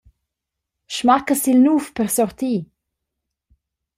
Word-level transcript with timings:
Smacca 0.95 1.35
sil 1.41 1.59
nuv 1.65 1.85
per 1.95 2.09
sortir! 2.17 2.59